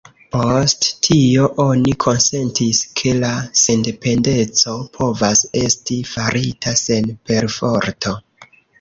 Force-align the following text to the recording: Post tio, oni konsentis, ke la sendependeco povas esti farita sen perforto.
Post 0.35 0.85
tio, 1.07 1.49
oni 1.63 1.93
konsentis, 2.05 2.81
ke 3.01 3.13
la 3.25 3.31
sendependeco 3.65 4.77
povas 4.99 5.47
esti 5.65 6.03
farita 6.17 6.79
sen 6.85 7.17
perforto. 7.33 8.21